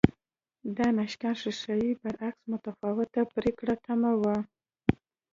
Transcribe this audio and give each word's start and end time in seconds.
د 0.75 0.77
ناشکن 0.97 1.33
ښیښې 1.41 1.81
برعکس 2.01 2.41
متفاوته 2.51 3.21
پرېکړه 3.35 3.73
تمه 3.85 4.11
وه 4.21 4.37